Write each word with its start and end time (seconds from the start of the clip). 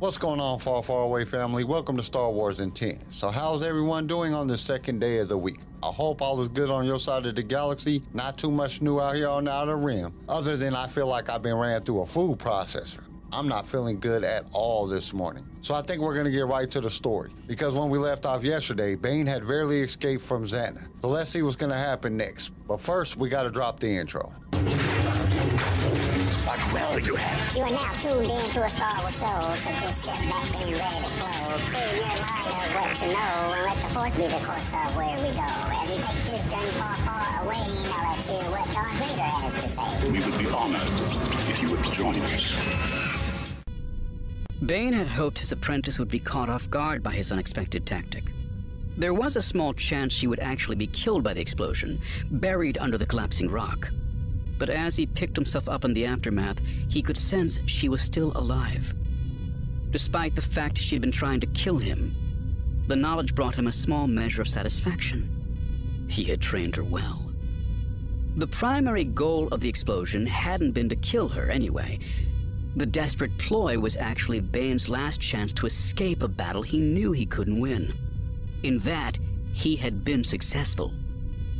What's 0.00 0.16
going 0.16 0.38
on, 0.38 0.60
far, 0.60 0.80
far 0.84 1.02
away 1.02 1.24
family? 1.24 1.64
Welcome 1.64 1.96
to 1.96 2.04
Star 2.04 2.30
Wars 2.30 2.60
in 2.60 2.70
10. 2.70 3.10
So, 3.10 3.30
how's 3.30 3.64
everyone 3.64 4.06
doing 4.06 4.32
on 4.32 4.46
the 4.46 4.56
second 4.56 5.00
day 5.00 5.18
of 5.18 5.26
the 5.26 5.36
week? 5.36 5.58
I 5.82 5.88
hope 5.88 6.22
all 6.22 6.40
is 6.40 6.46
good 6.46 6.70
on 6.70 6.84
your 6.84 7.00
side 7.00 7.26
of 7.26 7.34
the 7.34 7.42
galaxy. 7.42 8.04
Not 8.14 8.38
too 8.38 8.52
much 8.52 8.80
new 8.80 9.00
out 9.00 9.16
here 9.16 9.26
on 9.26 9.46
the 9.46 9.50
outer 9.50 9.76
rim, 9.76 10.14
other 10.28 10.56
than 10.56 10.76
I 10.76 10.86
feel 10.86 11.08
like 11.08 11.28
I've 11.28 11.42
been 11.42 11.56
ran 11.56 11.82
through 11.82 12.02
a 12.02 12.06
food 12.06 12.38
processor. 12.38 13.02
I'm 13.32 13.48
not 13.48 13.66
feeling 13.66 13.98
good 13.98 14.22
at 14.22 14.46
all 14.52 14.86
this 14.86 15.12
morning. 15.12 15.44
So 15.62 15.74
I 15.74 15.82
think 15.82 16.00
we're 16.00 16.14
going 16.14 16.26
to 16.26 16.30
get 16.30 16.46
right 16.46 16.70
to 16.70 16.80
the 16.80 16.90
story. 16.90 17.32
Because 17.48 17.74
when 17.74 17.90
we 17.90 17.98
left 17.98 18.24
off 18.24 18.44
yesterday, 18.44 18.94
Bane 18.94 19.26
had 19.26 19.48
barely 19.48 19.80
escaped 19.80 20.22
from 20.22 20.44
Zannah. 20.44 20.86
So 21.02 21.08
let's 21.08 21.30
see 21.30 21.42
what's 21.42 21.56
going 21.56 21.72
to 21.72 21.76
happen 21.76 22.16
next. 22.16 22.50
But 22.68 22.80
first, 22.80 23.16
we 23.16 23.28
got 23.28 23.42
to 23.42 23.50
drop 23.50 23.80
the 23.80 23.88
intro. 23.88 24.32
What 26.48 26.72
will 26.72 26.98
you 27.00 27.14
have? 27.14 27.54
You 27.54 27.62
are 27.64 27.70
now 27.70 27.92
tuned 28.00 28.24
in 28.24 28.50
to 28.52 28.64
a 28.64 28.70
Star 28.70 28.96
Wars 29.02 29.20
show, 29.20 29.54
so 29.54 29.70
just 29.84 29.98
sit 30.00 30.14
back 30.14 30.48
and 30.56 30.72
ready 30.72 31.04
to 31.04 31.10
flow. 31.20 31.58
Clear 31.68 31.96
your 32.00 32.08
mind 32.08 32.48
of 32.48 32.72
what 32.72 32.96
you 33.02 33.12
know, 33.12 33.52
and 33.52 33.64
let 33.68 33.76
the 33.76 33.88
force 33.92 34.16
be 34.16 34.26
the 34.32 34.40
course 34.46 34.72
of 34.72 34.96
where 34.96 35.16
we 35.20 35.28
go. 35.36 35.44
As 35.44 35.90
we 35.92 35.96
take 36.00 36.24
this 36.32 36.50
journey 36.50 36.72
far, 36.80 36.94
far 37.04 37.44
away, 37.44 37.68
now 37.84 38.00
let's 38.08 38.24
hear 38.30 38.48
what 38.48 38.64
Darth 38.72 38.96
Vader 38.96 39.28
has 39.28 39.52
to 39.62 39.68
say. 39.68 40.10
We 40.10 40.20
would 40.24 40.38
be 40.38 40.48
honored 40.48 40.80
if 41.50 41.60
you 41.60 41.68
would 41.70 41.84
join 41.92 42.18
us. 42.22 42.56
Bane 44.64 44.94
had 44.94 45.08
hoped 45.08 45.40
his 45.40 45.52
apprentice 45.52 45.98
would 45.98 46.08
be 46.08 46.18
caught 46.18 46.48
off 46.48 46.70
guard 46.70 47.02
by 47.02 47.12
his 47.12 47.30
unexpected 47.30 47.84
tactic. 47.84 48.24
There 48.96 49.12
was 49.12 49.36
a 49.36 49.42
small 49.42 49.74
chance 49.74 50.14
she 50.14 50.26
would 50.26 50.40
actually 50.40 50.76
be 50.76 50.86
killed 50.86 51.22
by 51.22 51.34
the 51.34 51.42
explosion, 51.42 52.00
buried 52.30 52.78
under 52.78 52.96
the 52.96 53.04
collapsing 53.04 53.50
rock. 53.50 53.90
But 54.58 54.70
as 54.70 54.96
he 54.96 55.06
picked 55.06 55.36
himself 55.36 55.68
up 55.68 55.84
in 55.84 55.94
the 55.94 56.04
aftermath, 56.04 56.58
he 56.88 57.00
could 57.00 57.16
sense 57.16 57.60
she 57.66 57.88
was 57.88 58.02
still 58.02 58.32
alive. 58.34 58.92
Despite 59.90 60.34
the 60.34 60.42
fact 60.42 60.76
she'd 60.76 61.00
been 61.00 61.12
trying 61.12 61.40
to 61.40 61.46
kill 61.46 61.78
him, 61.78 62.14
the 62.88 62.96
knowledge 62.96 63.34
brought 63.34 63.54
him 63.54 63.66
a 63.66 63.72
small 63.72 64.06
measure 64.06 64.42
of 64.42 64.48
satisfaction. 64.48 66.06
He 66.08 66.24
had 66.24 66.40
trained 66.40 66.76
her 66.76 66.84
well. 66.84 67.30
The 68.36 68.46
primary 68.46 69.04
goal 69.04 69.48
of 69.48 69.60
the 69.60 69.68
explosion 69.68 70.26
hadn't 70.26 70.72
been 70.72 70.88
to 70.88 70.96
kill 70.96 71.28
her 71.28 71.50
anyway. 71.50 71.98
The 72.76 72.86
desperate 72.86 73.36
ploy 73.38 73.78
was 73.78 73.96
actually 73.96 74.40
Bane's 74.40 74.88
last 74.88 75.20
chance 75.20 75.52
to 75.54 75.66
escape 75.66 76.22
a 76.22 76.28
battle 76.28 76.62
he 76.62 76.78
knew 76.78 77.12
he 77.12 77.26
couldn't 77.26 77.60
win. 77.60 77.92
In 78.62 78.78
that, 78.80 79.18
he 79.52 79.76
had 79.76 80.04
been 80.04 80.22
successful. 80.22 80.92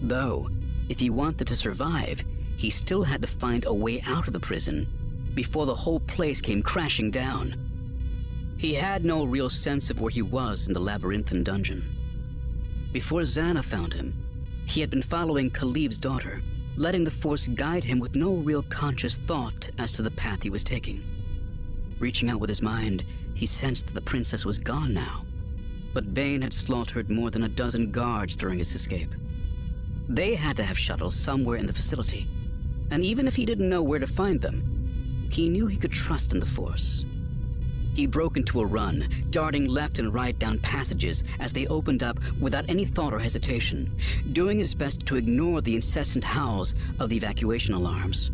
Though, 0.02 0.48
if 0.88 1.00
he 1.00 1.10
wanted 1.10 1.48
to 1.48 1.56
survive, 1.56 2.22
he 2.58 2.70
still 2.70 3.04
had 3.04 3.22
to 3.22 3.28
find 3.28 3.64
a 3.64 3.72
way 3.72 4.02
out 4.04 4.26
of 4.26 4.32
the 4.32 4.40
prison 4.40 4.86
before 5.34 5.64
the 5.64 5.74
whole 5.74 6.00
place 6.00 6.40
came 6.40 6.60
crashing 6.60 7.08
down. 7.08 7.54
He 8.58 8.74
had 8.74 9.04
no 9.04 9.24
real 9.24 9.48
sense 9.48 9.90
of 9.90 10.00
where 10.00 10.10
he 10.10 10.22
was 10.22 10.66
in 10.66 10.72
the 10.72 10.80
labyrinthine 10.80 11.44
dungeon. 11.44 11.84
Before 12.92 13.20
Zannah 13.20 13.62
found 13.62 13.94
him, 13.94 14.12
he 14.66 14.80
had 14.80 14.90
been 14.90 15.02
following 15.02 15.50
Caleb's 15.50 15.98
daughter, 15.98 16.42
letting 16.74 17.04
the 17.04 17.12
Force 17.12 17.46
guide 17.46 17.84
him 17.84 18.00
with 18.00 18.16
no 18.16 18.34
real 18.34 18.64
conscious 18.64 19.18
thought 19.18 19.70
as 19.78 19.92
to 19.92 20.02
the 20.02 20.10
path 20.10 20.42
he 20.42 20.50
was 20.50 20.64
taking. 20.64 21.04
Reaching 22.00 22.28
out 22.28 22.40
with 22.40 22.50
his 22.50 22.60
mind, 22.60 23.04
he 23.34 23.46
sensed 23.46 23.86
that 23.86 23.94
the 23.94 24.00
princess 24.00 24.44
was 24.44 24.58
gone 24.58 24.92
now. 24.92 25.24
But 25.94 26.12
Bane 26.12 26.42
had 26.42 26.52
slaughtered 26.52 27.08
more 27.08 27.30
than 27.30 27.44
a 27.44 27.48
dozen 27.48 27.92
guards 27.92 28.34
during 28.34 28.58
his 28.58 28.74
escape. 28.74 29.14
They 30.08 30.34
had 30.34 30.56
to 30.56 30.64
have 30.64 30.76
shuttles 30.76 31.14
somewhere 31.14 31.58
in 31.58 31.66
the 31.66 31.72
facility, 31.72 32.26
and 32.90 33.04
even 33.04 33.26
if 33.26 33.36
he 33.36 33.44
didn't 33.44 33.68
know 33.68 33.82
where 33.82 33.98
to 33.98 34.06
find 34.06 34.40
them, 34.40 35.28
he 35.30 35.48
knew 35.48 35.66
he 35.66 35.76
could 35.76 35.92
trust 35.92 36.32
in 36.32 36.40
the 36.40 36.46
Force. 36.46 37.04
He 37.94 38.06
broke 38.06 38.36
into 38.36 38.60
a 38.60 38.66
run, 38.66 39.08
darting 39.30 39.66
left 39.66 39.98
and 39.98 40.14
right 40.14 40.38
down 40.38 40.60
passages 40.60 41.24
as 41.40 41.52
they 41.52 41.66
opened 41.66 42.02
up 42.02 42.20
without 42.40 42.68
any 42.68 42.84
thought 42.84 43.12
or 43.12 43.18
hesitation, 43.18 43.90
doing 44.32 44.58
his 44.58 44.72
best 44.74 45.04
to 45.06 45.16
ignore 45.16 45.60
the 45.60 45.74
incessant 45.74 46.22
howls 46.22 46.74
of 47.00 47.10
the 47.10 47.16
evacuation 47.16 47.74
alarms. 47.74 48.30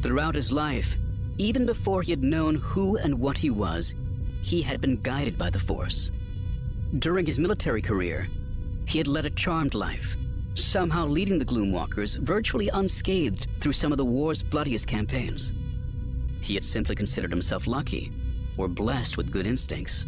Throughout 0.00 0.34
his 0.34 0.50
life, 0.50 0.96
even 1.36 1.66
before 1.66 2.02
he 2.02 2.12
had 2.12 2.22
known 2.22 2.54
who 2.54 2.96
and 2.96 3.20
what 3.20 3.36
he 3.36 3.50
was, 3.50 3.94
he 4.40 4.62
had 4.62 4.80
been 4.80 5.00
guided 5.02 5.36
by 5.36 5.50
the 5.50 5.58
Force. 5.58 6.10
During 6.98 7.26
his 7.26 7.38
military 7.38 7.82
career, 7.82 8.26
he 8.86 8.96
had 8.96 9.06
led 9.06 9.26
a 9.26 9.30
charmed 9.30 9.74
life, 9.74 10.16
somehow 10.60 11.06
leading 11.06 11.38
the 11.38 11.44
Gloomwalkers 11.44 12.18
virtually 12.18 12.68
unscathed 12.72 13.46
through 13.60 13.72
some 13.72 13.92
of 13.92 13.98
the 13.98 14.04
war's 14.04 14.42
bloodiest 14.42 14.86
campaigns. 14.86 15.52
He 16.40 16.54
had 16.54 16.64
simply 16.64 16.94
considered 16.94 17.30
himself 17.30 17.66
lucky 17.66 18.12
or 18.56 18.68
blessed 18.68 19.16
with 19.16 19.30
good 19.30 19.46
instincts. 19.46 20.06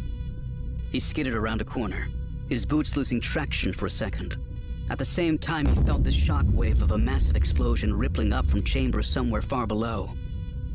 He 0.91 0.99
skidded 0.99 1.33
around 1.33 1.61
a 1.61 1.65
corner, 1.65 2.07
his 2.49 2.65
boots 2.65 2.97
losing 2.97 3.21
traction 3.21 3.73
for 3.73 3.85
a 3.85 3.89
second. 3.89 4.37
At 4.89 4.97
the 4.97 5.05
same 5.05 5.37
time, 5.37 5.65
he 5.65 5.83
felt 5.83 6.03
the 6.03 6.11
shock 6.11 6.45
wave 6.51 6.81
of 6.81 6.91
a 6.91 6.97
massive 6.97 7.37
explosion 7.37 7.97
rippling 7.97 8.33
up 8.33 8.45
from 8.45 8.63
chambers 8.63 9.07
somewhere 9.07 9.41
far 9.41 9.65
below. 9.65 10.11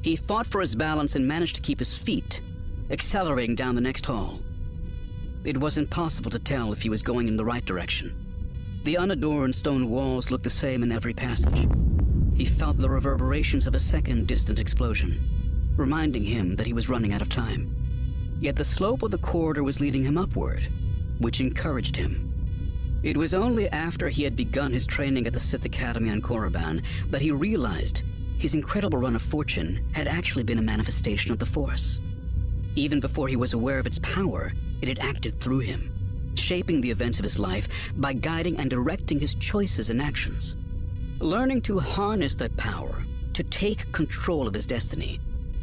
He 0.03 0.16
fought 0.16 0.47
for 0.47 0.60
his 0.60 0.75
balance 0.75 1.16
and 1.16 1.28
managed 1.28 1.56
to 1.56 1.62
keep 1.62 1.78
his 1.78 1.97
feet, 1.97 2.41
accelerating 2.91 3.56
down 3.56 3.75
the 3.75 3.81
next 3.81 4.06
hall. 4.06 4.41
It 5.44 5.59
was 5.59 5.78
impossible 5.78 6.31
to 6.31 6.38
tell 6.38 6.72
if 6.72 6.82
he 6.82 6.88
was 6.88 7.03
going 7.03 7.28
in 7.28 7.36
the 7.36 7.44
right 7.44 7.65
direction. 7.65 8.25
The 8.86 8.98
unadorned 8.98 9.56
stone 9.56 9.91
walls 9.91 10.30
looked 10.30 10.44
the 10.44 10.48
same 10.48 10.84
in 10.84 10.92
every 10.92 11.12
passage. 11.12 11.66
He 12.36 12.44
felt 12.44 12.78
the 12.78 12.88
reverberations 12.88 13.66
of 13.66 13.74
a 13.74 13.80
second 13.80 14.28
distant 14.28 14.60
explosion, 14.60 15.19
reminding 15.76 16.22
him 16.22 16.54
that 16.54 16.69
he 16.69 16.72
was 16.72 16.88
running 16.88 17.12
out 17.12 17.20
of 17.20 17.28
time. 17.28 17.74
Yet 18.38 18.54
the 18.54 18.62
slope 18.62 19.02
of 19.02 19.10
the 19.10 19.19
corridor 19.19 19.64
was 19.64 19.80
leading 19.80 20.04
him 20.04 20.16
upward, 20.16 20.69
which 21.19 21.41
encouraged 21.41 21.97
him. 21.97 22.32
It 23.02 23.16
was 23.16 23.34
only 23.34 23.69
after 23.70 24.08
he 24.08 24.22
had 24.22 24.36
begun 24.36 24.72
his 24.72 24.86
training 24.86 25.26
at 25.26 25.32
the 25.32 25.41
Sith 25.41 25.64
Academy 25.64 26.10
on 26.10 26.22
Korriban 26.22 26.80
that 27.10 27.22
he 27.22 27.32
realized 27.32 28.04
his 28.38 28.54
incredible 28.54 29.00
run 29.00 29.16
of 29.16 29.22
fortune 29.22 29.84
had 29.94 30.06
actually 30.06 30.44
been 30.44 30.60
a 30.60 30.62
manifestation 30.62 31.32
of 31.32 31.41
the 31.41 31.44
Force. 31.44 31.98
Even 32.76 33.00
before 33.00 33.26
he 33.26 33.34
was 33.34 33.53
aware 33.53 33.80
of 33.80 33.86
its 33.88 33.98
power, 33.98 34.53
it 34.80 34.86
had 34.86 35.00
acted 35.00 35.41
through 35.41 35.58
him, 35.58 35.91
shaping 36.38 36.80
the 36.80 36.91
events 36.91 37.19
of 37.19 37.24
his 37.24 37.38
life 37.38 37.92
by 37.97 38.12
guiding 38.12 38.58
and 38.58 38.70
directing 38.70 39.20
his 39.20 39.34
choices 39.34 39.91
and 39.91 40.00
actions. 40.00 40.56
Learning 41.19 41.60
to 41.62 41.78
harness 41.78 42.34
that 42.36 42.56
power, 42.56 43.02
to 43.32 43.42
take 43.44 43.91
control 43.92 44.47
of 44.47 44.54
his 44.54 44.66
destiny, 44.66 45.20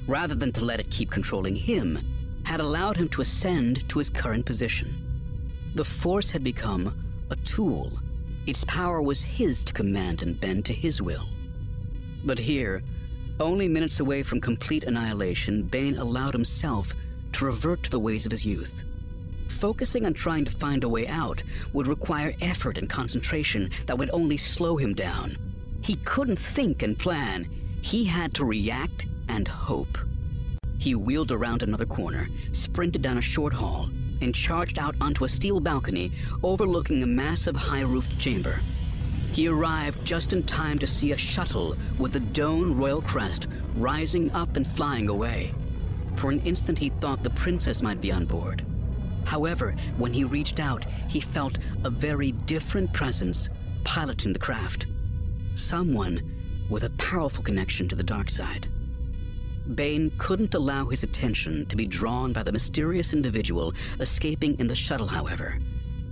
rather 0.07 0.35
than 0.35 0.51
to 0.51 0.65
let 0.65 0.79
it 0.79 0.89
keep 0.89 1.09
controlling 1.09 1.55
him, 1.55 1.99
had 2.43 2.59
allowed 2.59 2.97
him 2.97 3.07
to 3.09 3.21
ascend 3.21 3.87
to 3.89 3.99
his 3.99 4.09
current 4.09 4.45
position. 4.45 4.93
The 5.75 5.85
Force 5.85 6.29
had 6.29 6.43
become 6.43 6.93
a 7.29 7.35
tool. 7.37 7.91
Its 8.45 8.63
power 8.65 9.01
was 9.01 9.23
his 9.23 9.61
to 9.61 9.73
command 9.73 10.21
and 10.21 10.39
bend 10.39 10.65
to 10.65 10.73
his 10.73 11.01
will. 11.01 11.25
But 12.25 12.37
here, 12.39 12.83
only 13.39 13.67
minutes 13.67 13.99
away 13.99 14.23
from 14.23 14.39
complete 14.39 14.83
annihilation, 14.83 15.63
Bane 15.63 15.97
allowed 15.97 16.33
himself 16.33 16.93
to 17.33 17.45
revert 17.45 17.83
to 17.83 17.89
the 17.89 17.99
ways 17.99 18.25
of 18.25 18.31
his 18.31 18.45
youth. 18.45 18.83
Focusing 19.53 20.05
on 20.05 20.13
trying 20.13 20.43
to 20.43 20.51
find 20.51 20.83
a 20.83 20.89
way 20.89 21.07
out 21.07 21.41
would 21.71 21.87
require 21.87 22.35
effort 22.41 22.77
and 22.77 22.89
concentration 22.89 23.69
that 23.85 23.97
would 23.97 24.09
only 24.11 24.35
slow 24.35 24.75
him 24.75 24.93
down. 24.93 25.37
He 25.81 25.95
couldn't 26.03 26.37
think 26.37 26.83
and 26.83 26.99
plan. 26.99 27.47
He 27.81 28.03
had 28.03 28.33
to 28.33 28.45
react 28.45 29.05
and 29.29 29.47
hope. 29.47 29.97
He 30.79 30.95
wheeled 30.95 31.31
around 31.31 31.63
another 31.63 31.85
corner, 31.85 32.27
sprinted 32.51 33.01
down 33.01 33.17
a 33.17 33.21
short 33.21 33.53
hall, 33.53 33.89
and 34.19 34.35
charged 34.35 34.79
out 34.79 34.95
onto 34.99 35.23
a 35.23 35.29
steel 35.29 35.61
balcony 35.61 36.11
overlooking 36.43 37.01
a 37.01 37.07
massive 37.07 37.55
high-roofed 37.55 38.19
chamber. 38.19 38.59
He 39.31 39.47
arrived 39.47 40.03
just 40.03 40.33
in 40.33 40.43
time 40.43 40.77
to 40.79 40.87
see 40.87 41.13
a 41.13 41.17
shuttle 41.17 41.77
with 41.97 42.11
the 42.11 42.19
Doan 42.19 42.75
royal 42.77 43.01
crest 43.01 43.47
rising 43.77 44.29
up 44.31 44.57
and 44.57 44.67
flying 44.67 45.07
away. 45.07 45.53
For 46.15 46.31
an 46.31 46.41
instant 46.41 46.79
he 46.79 46.89
thought 46.89 47.23
the 47.23 47.29
princess 47.29 47.81
might 47.81 48.01
be 48.01 48.11
on 48.11 48.25
board. 48.25 48.65
However, 49.25 49.75
when 49.97 50.13
he 50.13 50.23
reached 50.23 50.59
out, 50.59 50.85
he 51.07 51.19
felt 51.19 51.59
a 51.83 51.89
very 51.89 52.31
different 52.31 52.93
presence 52.93 53.49
piloting 53.83 54.33
the 54.33 54.39
craft. 54.39 54.85
Someone 55.55 56.31
with 56.69 56.83
a 56.83 56.89
powerful 56.91 57.43
connection 57.43 57.87
to 57.89 57.95
the 57.95 58.03
dark 58.03 58.29
side. 58.29 58.67
Bane 59.75 60.11
couldn't 60.17 60.55
allow 60.55 60.85
his 60.85 61.03
attention 61.03 61.65
to 61.67 61.75
be 61.75 61.85
drawn 61.85 62.33
by 62.33 62.43
the 62.43 62.51
mysterious 62.51 63.13
individual 63.13 63.73
escaping 63.99 64.59
in 64.59 64.67
the 64.67 64.75
shuttle, 64.75 65.07
however. 65.07 65.57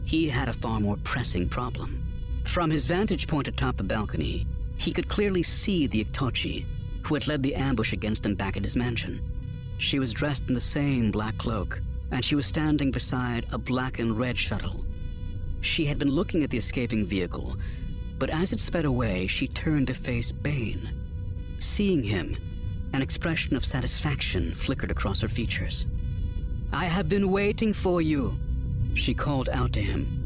He 0.05 0.29
had 0.29 0.47
a 0.47 0.53
far 0.53 0.79
more 0.79 0.97
pressing 1.03 1.49
problem. 1.49 2.01
From 2.45 2.71
his 2.71 2.85
vantage 2.85 3.27
point 3.27 3.47
atop 3.47 3.77
the 3.77 3.83
balcony, 3.83 4.47
he 4.77 4.91
could 4.93 5.09
clearly 5.09 5.43
see 5.43 5.85
the 5.85 6.03
Iktotchi, 6.03 6.65
who 7.03 7.13
had 7.13 7.27
led 7.27 7.43
the 7.43 7.55
ambush 7.55 7.93
against 7.93 8.25
him 8.25 8.35
back 8.35 8.57
at 8.57 8.63
his 8.63 8.75
mansion. 8.75 9.21
She 9.77 9.99
was 9.99 10.13
dressed 10.13 10.47
in 10.47 10.53
the 10.53 10.59
same 10.59 11.11
black 11.11 11.37
cloak, 11.37 11.81
and 12.11 12.23
she 12.23 12.35
was 12.35 12.45
standing 12.45 12.91
beside 12.91 13.45
a 13.51 13.57
black 13.57 13.99
and 13.99 14.17
red 14.17 14.37
shuttle. 14.37 14.85
She 15.61 15.85
had 15.85 15.97
been 15.97 16.11
looking 16.11 16.43
at 16.43 16.49
the 16.49 16.57
escaping 16.57 17.05
vehicle, 17.05 17.55
but 18.19 18.29
as 18.29 18.51
it 18.51 18.59
sped 18.59 18.85
away, 18.85 19.27
she 19.27 19.47
turned 19.47 19.87
to 19.87 19.93
face 19.93 20.31
Bane. 20.31 20.89
Seeing 21.59 22.03
him, 22.03 22.37
an 22.93 23.01
expression 23.01 23.55
of 23.55 23.65
satisfaction 23.65 24.53
flickered 24.53 24.91
across 24.91 25.21
her 25.21 25.27
features. 25.27 25.85
I 26.73 26.85
have 26.85 27.07
been 27.09 27.31
waiting 27.31 27.73
for 27.73 28.01
you, 28.01 28.37
she 28.93 29.13
called 29.13 29.49
out 29.49 29.73
to 29.73 29.81
him. 29.81 30.17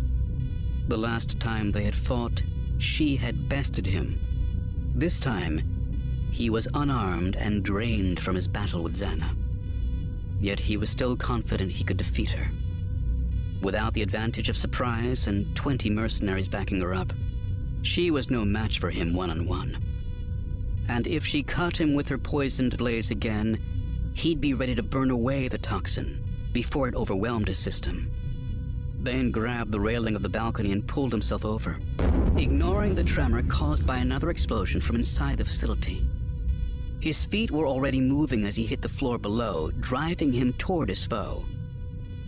The 0.88 0.98
last 0.98 1.40
time 1.40 1.72
they 1.72 1.84
had 1.84 1.96
fought, 1.96 2.42
she 2.78 3.16
had 3.16 3.50
bested 3.50 3.86
him. 3.86 4.20
This 4.94 5.20
time, 5.20 5.62
he 6.32 6.50
was 6.50 6.68
unarmed 6.74 7.36
and 7.36 7.64
drained 7.64 8.20
from 8.20 8.36
his 8.36 8.48
battle 8.48 8.84
with 8.84 8.98
Zannah. 8.98 9.36
Yet 10.46 10.60
he 10.60 10.78
was 10.78 10.92
still 10.92 11.18
confident 11.18 11.72
he 11.72 11.84
could 11.84 11.98
defeat 11.98 12.30
her. 12.30 12.48
Without 13.64 13.96
the 13.96 14.04
advantage 14.04 14.48
of 14.48 14.56
surprise 14.56 15.26
and 15.26 15.56
20 15.56 15.90
mercenaries 15.90 16.48
backing 16.48 16.82
her 16.82 16.94
up, 16.94 17.12
she 17.82 18.12
was 18.12 18.30
no 18.30 18.46
match 18.46 18.78
for 18.78 18.92
him 18.92 19.16
one 19.16 19.32
on 19.32 19.48
one. 19.48 19.76
And 20.88 21.08
if 21.08 21.26
she 21.26 21.42
cut 21.42 21.78
him 21.78 21.96
with 21.96 22.08
her 22.10 22.20
poisoned 22.20 22.78
blades 22.78 23.10
again, 23.10 23.60
he'd 24.14 24.40
be 24.40 24.54
ready 24.54 24.76
to 24.76 24.84
burn 24.84 25.10
away 25.10 25.48
the 25.48 25.58
toxin 25.58 26.24
before 26.54 26.88
it 26.88 26.94
overwhelmed 26.94 27.48
his 27.48 27.58
system. 27.58 28.12
Bane 29.02 29.32
grabbed 29.32 29.72
the 29.72 29.80
railing 29.80 30.16
of 30.16 30.22
the 30.22 30.30
balcony 30.30 30.72
and 30.74 30.88
pulled 30.88 31.12
himself 31.12 31.44
over, 31.44 31.80
ignoring 32.38 32.94
the 32.94 33.04
tremor 33.04 33.42
caused 33.42 33.88
by 33.88 33.98
another 33.98 34.30
explosion 34.30 34.80
from 34.80 34.98
inside 34.98 35.40
the 35.40 35.46
facility. 35.46 36.08
His 37.00 37.26
feet 37.26 37.52
were 37.52 37.68
already 37.68 38.02
moving 38.02 38.46
as 38.46 38.56
he 38.56 38.66
hit 38.66 38.82
the 38.82 38.90
floor 38.90 39.18
below, 39.18 39.72
driving 39.80 40.34
him 40.34 40.54
toward 40.54 40.90
his 40.90 41.04
foe. 41.04 41.46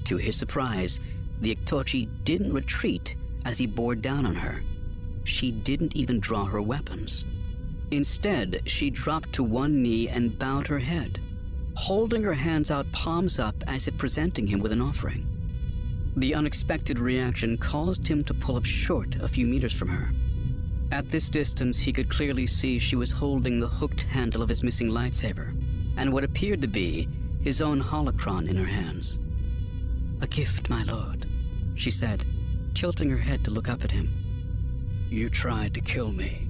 To 0.06 0.18
his 0.18 0.36
surprise, 0.36 1.00
the 1.42 1.56
Iktotchi 1.56 2.08
didn't 2.24 2.54
retreat 2.54 3.16
as 3.46 3.58
he 3.58 3.66
bore 3.66 3.96
down 3.96 4.26
on 4.26 4.36
her. 4.36 4.62
She 5.24 5.52
didn't 5.52 5.96
even 5.96 6.20
draw 6.20 6.46
her 6.46 6.62
weapons. 6.62 7.26
Instead, 7.92 8.62
she 8.66 8.90
dropped 8.90 9.34
to 9.34 9.44
one 9.44 9.82
knee 9.82 10.10
and 10.10 10.38
bowed 10.38 10.68
her 10.68 10.80
head, 10.80 11.20
holding 11.76 12.24
her 12.24 12.34
hands 12.34 12.72
out 12.72 12.92
palms 12.92 13.40
up 13.40 13.56
as 13.68 13.88
if 13.88 13.98
presenting 13.98 14.48
him 14.48 14.60
with 14.60 14.72
an 14.72 14.82
offering. 14.82 15.26
The 16.18 16.34
unexpected 16.34 17.00
reaction 17.00 17.58
caused 17.58 18.08
him 18.08 18.24
to 18.26 18.34
pull 18.34 18.56
up 18.56 18.66
short 18.66 19.16
a 19.18 19.28
few 19.28 19.46
meters 19.46 19.74
from 19.74 19.90
her. 19.90 20.10
At 20.92 21.10
this 21.12 21.30
distance, 21.30 21.78
he 21.78 21.92
could 21.92 22.10
clearly 22.10 22.48
see 22.48 22.80
she 22.80 22.96
was 22.96 23.12
holding 23.12 23.60
the 23.60 23.68
hooked 23.68 24.04
handle 24.04 24.42
of 24.42 24.50
his 24.50 24.64
missing 24.64 24.90
lightsaber, 24.90 25.54
and 25.98 26.14
what 26.14 26.24
appeared 26.24 26.62
to 26.62 26.68
be 26.68 27.10
his 27.44 27.62
own 27.62 27.82
holocron 27.82 28.48
in 28.48 28.56
her 28.56 28.66
hands. 28.66 29.20
A 30.22 30.28
gift, 30.28 30.70
my 30.70 30.84
lord, 30.84 31.26
she 31.76 31.92
said, 31.92 32.26
tilting 32.74 33.10
her 33.10 33.18
head 33.18 33.44
to 33.44 33.52
look 33.52 33.68
up 33.68 33.84
at 33.84 33.92
him. 33.92 34.10
You 35.10 35.30
tried 35.30 35.74
to 35.74 35.82
kill 35.82 36.12
me, 36.12 36.48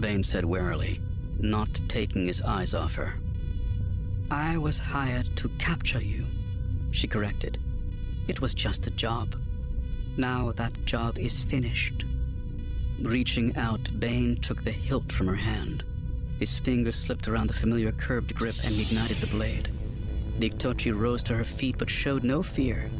Bane 0.00 0.24
said 0.24 0.44
warily, 0.44 1.00
not 1.38 1.68
taking 1.86 2.26
his 2.26 2.40
eyes 2.42 2.72
off 2.72 2.94
her. 2.94 3.14
I 4.30 4.56
was 4.56 4.78
hired 4.78 5.36
to 5.36 5.50
capture 5.58 6.02
you, 6.02 6.24
she 6.92 7.06
corrected. 7.06 7.58
It 8.26 8.40
was 8.40 8.54
just 8.54 8.86
a 8.86 8.90
job. 8.90 9.36
Now 10.16 10.52
that 10.52 10.86
job 10.86 11.18
is 11.18 11.42
finished. 11.42 12.05
Reaching 13.00 13.56
out, 13.56 13.88
Bane 13.98 14.36
took 14.36 14.64
the 14.64 14.70
hilt 14.70 15.12
from 15.12 15.26
her 15.26 15.34
hand. 15.34 15.84
His 16.38 16.58
fingers 16.58 16.96
slipped 16.96 17.28
around 17.28 17.48
the 17.48 17.54
familiar 17.54 17.92
curved 17.92 18.34
grip 18.34 18.56
and 18.64 18.78
ignited 18.78 19.18
the 19.18 19.26
blade. 19.26 19.70
The 20.38 20.50
Iktotchi 20.50 20.98
rose 20.98 21.22
to 21.24 21.34
her 21.34 21.44
feet 21.44 21.76
but 21.78 21.90
showed 21.90 22.24
no 22.24 22.42
fear. 22.42 22.90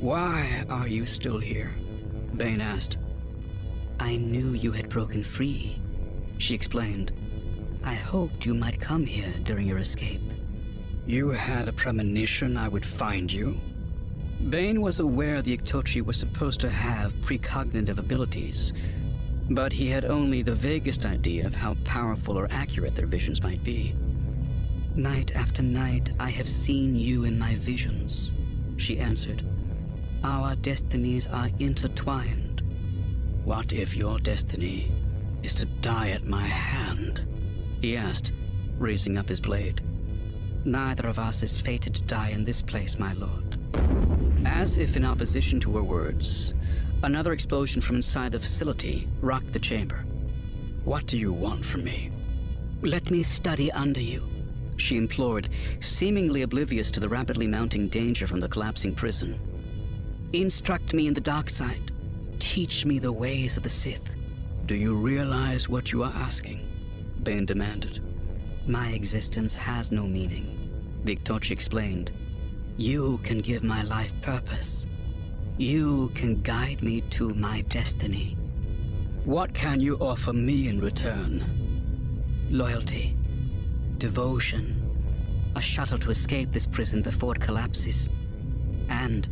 Why 0.00 0.64
are 0.68 0.88
you 0.88 1.06
still 1.06 1.38
here? 1.38 1.70
Bane 2.36 2.60
asked. 2.60 2.98
I 4.00 4.16
knew 4.16 4.50
you 4.50 4.72
had 4.72 4.88
broken 4.88 5.22
free, 5.22 5.76
she 6.38 6.54
explained. 6.54 7.12
I 7.84 7.94
hoped 7.94 8.44
you 8.44 8.54
might 8.54 8.80
come 8.80 9.06
here 9.06 9.32
during 9.44 9.66
your 9.66 9.78
escape. 9.78 10.20
You 11.06 11.28
had 11.30 11.68
a 11.68 11.72
premonition 11.72 12.56
I 12.56 12.68
would 12.68 12.84
find 12.84 13.30
you? 13.30 13.58
Bane 14.50 14.80
was 14.80 14.98
aware 14.98 15.40
the 15.40 15.56
Iktotchi 15.56 16.02
were 16.02 16.12
supposed 16.12 16.60
to 16.60 16.70
have 16.70 17.12
precognitive 17.22 17.98
abilities, 17.98 18.72
but 19.50 19.72
he 19.72 19.88
had 19.88 20.04
only 20.04 20.42
the 20.42 20.54
vaguest 20.54 21.06
idea 21.06 21.46
of 21.46 21.54
how 21.54 21.74
powerful 21.84 22.38
or 22.38 22.48
accurate 22.50 22.94
their 22.94 23.06
visions 23.06 23.42
might 23.42 23.62
be. 23.64 23.94
Night 24.94 25.34
after 25.34 25.62
night, 25.62 26.12
I 26.20 26.30
have 26.30 26.48
seen 26.48 26.94
you 26.94 27.24
in 27.24 27.38
my 27.38 27.54
visions, 27.56 28.30
she 28.76 28.98
answered. 28.98 29.42
Our 30.22 30.56
destinies 30.56 31.26
are 31.26 31.50
intertwined. 31.58 32.62
What 33.44 33.72
if 33.72 33.96
your 33.96 34.18
destiny 34.18 34.90
is 35.42 35.54
to 35.54 35.66
die 35.66 36.10
at 36.10 36.24
my 36.24 36.46
hand? 36.46 37.26
He 37.82 37.96
asked, 37.96 38.32
raising 38.78 39.18
up 39.18 39.28
his 39.28 39.40
blade. 39.40 39.82
Neither 40.64 41.08
of 41.08 41.18
us 41.18 41.42
is 41.42 41.60
fated 41.60 41.94
to 41.96 42.02
die 42.02 42.30
in 42.30 42.44
this 42.44 42.62
place, 42.62 42.98
my 42.98 43.12
lord. 43.14 43.53
As 44.44 44.78
if 44.78 44.96
in 44.96 45.04
opposition 45.04 45.60
to 45.60 45.76
her 45.76 45.82
words, 45.82 46.54
another 47.02 47.32
explosion 47.32 47.80
from 47.80 47.96
inside 47.96 48.32
the 48.32 48.40
facility 48.40 49.08
rocked 49.20 49.52
the 49.52 49.58
chamber. 49.58 50.04
What 50.84 51.06
do 51.06 51.18
you 51.18 51.32
want 51.32 51.64
from 51.64 51.84
me? 51.84 52.10
Let 52.82 53.10
me 53.10 53.22
study 53.22 53.72
under 53.72 54.00
you, 54.00 54.22
she 54.76 54.96
implored, 54.96 55.48
seemingly 55.80 56.42
oblivious 56.42 56.90
to 56.92 57.00
the 57.00 57.08
rapidly 57.08 57.46
mounting 57.46 57.88
danger 57.88 58.26
from 58.26 58.40
the 58.40 58.48
collapsing 58.48 58.94
prison. 58.94 59.38
Instruct 60.32 60.94
me 60.94 61.06
in 61.06 61.14
the 61.14 61.20
dark 61.20 61.48
side. 61.48 61.92
Teach 62.38 62.84
me 62.84 62.98
the 62.98 63.12
ways 63.12 63.56
of 63.56 63.62
the 63.62 63.68
Sith. 63.68 64.16
Do 64.66 64.74
you 64.74 64.94
realize 64.94 65.68
what 65.68 65.92
you 65.92 66.02
are 66.02 66.12
asking? 66.14 66.66
Bane 67.22 67.46
demanded. 67.46 68.00
My 68.66 68.88
existence 68.88 69.54
has 69.54 69.92
no 69.92 70.04
meaning, 70.06 70.70
the 71.04 71.18
explained. 71.50 72.10
You 72.76 73.20
can 73.22 73.40
give 73.40 73.62
my 73.62 73.82
life 73.82 74.12
purpose. 74.20 74.88
You 75.58 76.10
can 76.16 76.42
guide 76.42 76.82
me 76.82 77.02
to 77.10 77.32
my 77.32 77.60
destiny. 77.62 78.36
What 79.24 79.54
can 79.54 79.80
you 79.80 79.96
offer 79.98 80.32
me 80.32 80.66
in 80.66 80.80
return? 80.80 81.44
Loyalty, 82.50 83.16
devotion, 83.98 84.82
a 85.54 85.62
shuttle 85.62 86.00
to 86.00 86.10
escape 86.10 86.50
this 86.50 86.66
prison 86.66 87.00
before 87.00 87.36
it 87.36 87.40
collapses, 87.40 88.10
and 88.88 89.28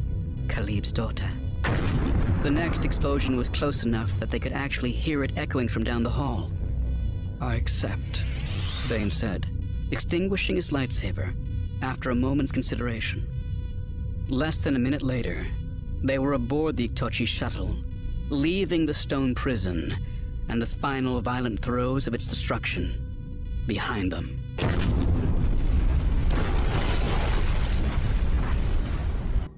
Caleb's 0.48 0.92
daughter. 0.92 1.28
The 2.44 2.50
next 2.50 2.84
explosion 2.84 3.36
was 3.36 3.48
close 3.48 3.82
enough 3.82 4.20
that 4.20 4.30
they 4.30 4.38
could 4.38 4.52
actually 4.52 4.92
hear 4.92 5.24
it 5.24 5.32
echoing 5.36 5.66
from 5.66 5.82
down 5.82 6.04
the 6.04 6.10
hall. 6.10 6.52
I 7.40 7.56
accept, 7.56 8.24
Bane 8.88 9.10
said, 9.10 9.48
extinguishing 9.90 10.54
his 10.54 10.70
lightsaber 10.70 11.34
after 11.82 12.11
a 12.11 12.14
moment's 12.14 12.52
consideration. 12.52 13.26
Less 14.29 14.58
than 14.58 14.76
a 14.76 14.79
minute 14.79 15.02
later, 15.02 15.46
they 16.03 16.19
were 16.19 16.32
aboard 16.32 16.77
the 16.77 16.89
Iktotchi 16.89 17.27
shuttle, 17.27 17.77
leaving 18.31 18.86
the 18.86 18.94
stone 18.94 19.34
prison 19.34 19.94
and 20.48 20.60
the 20.60 20.67
final 20.67 21.20
violent 21.20 21.60
throes 21.60 22.06
of 22.06 22.15
its 22.15 22.27
destruction 22.27 22.98
behind 23.67 24.10
them. 24.10 24.39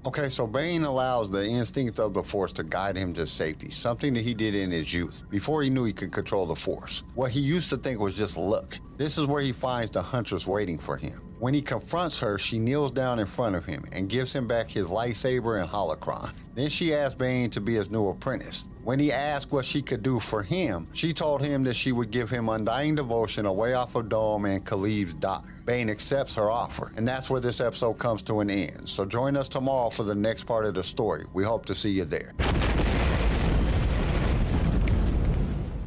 Okay, 0.05 0.29
so 0.29 0.45
Bane 0.45 0.83
allows 0.83 1.31
the 1.31 1.43
instinct 1.43 1.99
of 1.99 2.13
the 2.13 2.21
Force 2.21 2.53
to 2.53 2.63
guide 2.63 2.95
him 2.95 3.11
to 3.15 3.25
safety, 3.25 3.71
something 3.71 4.13
that 4.13 4.21
he 4.21 4.35
did 4.35 4.53
in 4.53 4.69
his 4.69 4.93
youth, 4.93 5.23
before 5.31 5.63
he 5.63 5.69
knew 5.71 5.83
he 5.83 5.93
could 5.93 6.11
control 6.11 6.45
the 6.45 6.55
Force. 6.55 7.03
What 7.15 7.31
he 7.31 7.39
used 7.39 7.71
to 7.71 7.77
think 7.77 7.99
was 7.99 8.13
just 8.13 8.37
luck. 8.37 8.77
This 8.97 9.17
is 9.17 9.25
where 9.25 9.41
he 9.41 9.51
finds 9.51 9.89
the 9.89 10.03
Huntress 10.03 10.45
waiting 10.45 10.77
for 10.77 10.95
him. 10.95 11.24
When 11.37 11.53
he 11.53 11.61
confronts 11.61 12.19
her, 12.19 12.37
she 12.37 12.59
kneels 12.59 12.91
down 12.91 13.19
in 13.19 13.25
front 13.25 13.55
of 13.57 13.65
him 13.65 13.83
and 13.91 14.07
gives 14.07 14.33
him 14.33 14.47
back 14.47 14.71
his 14.71 14.87
lightsaber 14.87 15.59
and 15.59 15.69
holocron. 15.69 16.31
Then 16.55 16.69
she 16.69 16.93
asks 16.93 17.15
Bane 17.15 17.49
to 17.49 17.59
be 17.59 17.75
his 17.75 17.91
new 17.91 18.07
apprentice. 18.07 18.65
When 18.85 18.97
he 18.97 19.11
asked 19.11 19.51
what 19.51 19.65
she 19.65 19.81
could 19.81 20.01
do 20.01 20.21
for 20.21 20.41
him, 20.41 20.87
she 20.93 21.11
told 21.11 21.41
him 21.41 21.65
that 21.65 21.73
she 21.73 21.91
would 21.91 22.11
give 22.11 22.29
him 22.29 22.47
undying 22.47 22.95
devotion 22.95 23.45
away 23.45 23.73
off 23.73 23.95
of 23.95 24.07
Doan 24.07 24.45
and 24.45 24.65
Caleb's 24.65 25.15
daughter. 25.15 25.49
Bane 25.65 25.89
accepts 25.89 26.35
her 26.35 26.49
offer, 26.49 26.93
and 26.95 27.05
that's 27.05 27.29
where 27.29 27.41
this 27.41 27.59
episode 27.59 27.95
comes 27.95 28.23
to 28.23 28.39
an 28.39 28.49
end. 28.49 28.87
So 28.87 29.03
join 29.03 29.35
us 29.35 29.49
tomorrow 29.49 29.89
for 29.89 30.03
the 30.03 30.15
next 30.15 30.45
part 30.45 30.65
of 30.65 30.75
the 30.75 30.83
story. 30.83 31.25
We 31.33 31.43
hope 31.43 31.65
to 31.65 31.75
see 31.75 31.91
you 31.91 32.05
there. 32.05 32.33